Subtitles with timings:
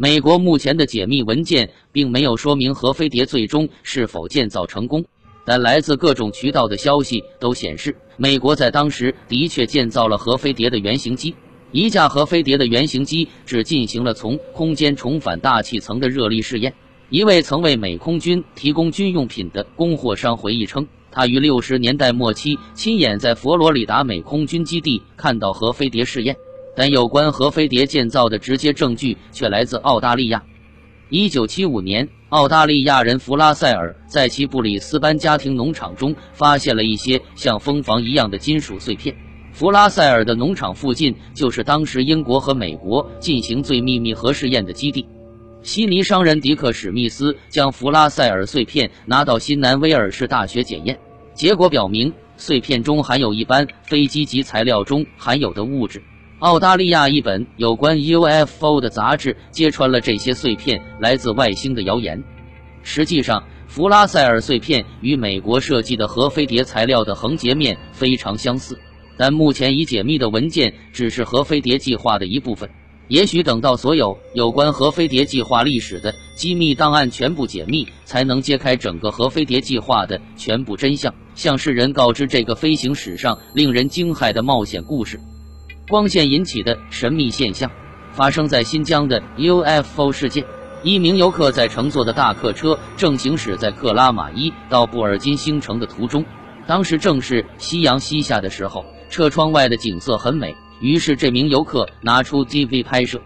[0.00, 5.04] 美国目前的解密文件并没有说明核飞碟最终是否建造成功，
[5.44, 11.34] 但来自各种渠道的消息都显示，美国在当时的确建造了核飞碟的原型机。
[11.72, 16.72] 一架核飞碟的原型机只进行了从空间重返大气层的热力试验。
[17.10, 26.36] 一位曾为美空军提供军用品的供货商回忆称，他于六十年代末期亲眼在佛罗里达美空军基地看到核飞碟试验。
[26.78, 30.44] 但有关核飞碟建造的直接证据却来自澳大利亚。
[31.08, 39.16] 一九七五年，澳大利亚人弗拉塞尔在其布里斯班家庭农场中发现了一些像蜂房一样的金属碎片。
[39.50, 45.04] 弗拉塞尔的农场附近就是当时英国和美国进行最秘密核试验的基地。
[45.62, 50.96] 悉尼商人迪克史密斯将弗拉塞尔碎片拿到新南威尔士大学检验，
[51.34, 56.00] 结果表明碎片中含有一般飞机级材料中含有的物质。
[56.40, 62.22] 澳大利亚一本有关 UFO 的杂志揭穿了这些碎片来自外星的谣言。
[62.84, 68.78] 实际上，弗拉塞尔碎片与美国设计的核飞碟材料的横截面非常相似，
[69.16, 72.70] 但目前已解密的文件只是核飞碟计划的一部分。
[73.08, 85.18] 也许等到所有有关核飞碟计划历史的机密档案全部解密，才能揭开整个核飞碟计划的全部真相，向世人告知这个飞行史上令人惊骇的冒险故事。
[85.88, 87.70] 光线引起的神秘现象，
[88.12, 90.44] 发生在新疆的 UFO 事件。
[90.82, 96.24] 一名游客在乘坐的大客车正行驶在克拉玛依到布尔津星城的途中，
[96.66, 100.54] 当时正是夕阳西下的时候，车窗外的景色很美。
[100.80, 103.20] 于是这名游客拿出 DV 拍摄。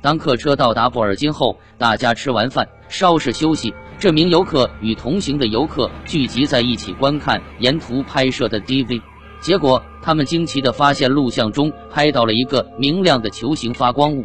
[0.00, 9.02] 当客车到达布尔津后，大家吃完饭稍事休息，这名游客与同行的游客聚集在一起观看沿途拍摄的 DV。
[9.46, 14.24] 结果，他们惊奇地发现，录像中拍到了一个明亮的球形发光物。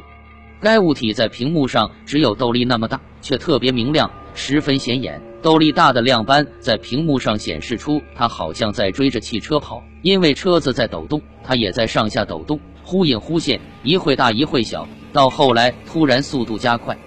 [0.60, 5.22] 该物体在屏幕上只有豆粒那么大，却特别明亮，十分显眼。
[5.40, 9.84] 豆粒大的亮斑在屏幕上显示出，它好像在追着汽车跑。
[10.02, 14.88] 因为车子在抖动，它也在上下抖动，忽隐忽现，一会大一会小。
[15.14, 16.98] 到后来，突然速度加快。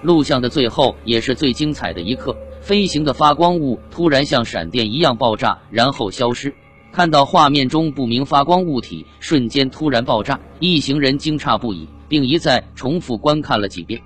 [0.00, 6.54] 录像的最后也是最精彩的一刻，飞行的发光物突然像闪电一样爆炸，然后消失。
[6.92, 14.00] 看到画面中不明发光物体瞬间突然爆炸，一行人惊诧不已，并一再重复观看了几遍。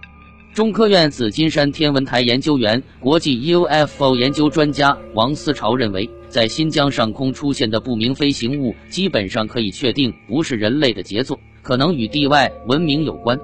[0.52, 13.38] 中科院紫金山天文台研究员、国际 UFO 研究专家王思潮认为，在新疆上空出现的不明飞行物，基本上可以确定不是人类的杰作，可能与地外文明有关。